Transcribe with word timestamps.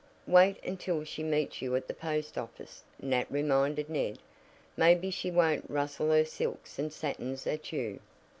"Wait 0.25 0.57
until 0.63 1.03
she 1.03 1.21
meets 1.21 1.61
you 1.61 1.75
at 1.75 1.87
the 1.87 1.93
post 1.93 2.35
office," 2.35 2.83
Nat 3.03 3.31
reminded 3.31 3.87
Ned. 3.87 4.17
"Maybe 4.75 5.11
she 5.11 5.29
won't 5.29 5.69
rustle 5.69 6.09
her 6.09 6.25
silks 6.25 6.79
and 6.79 6.91
satins 6.91 7.45
at 7.45 7.71
you." 7.71 7.99